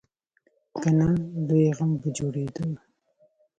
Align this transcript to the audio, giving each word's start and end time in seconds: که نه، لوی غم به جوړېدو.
که 0.81 0.89
نه، 0.97 1.07
لوی 1.47 1.65
غم 1.77 1.91
به 2.01 2.09
جوړېدو. 2.17 2.67